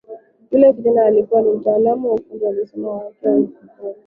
[0.51, 3.95] Yule kijana aliyekuwa na mtaalamu wa ufundi alisema kwa kuhamaki kuwa havifanani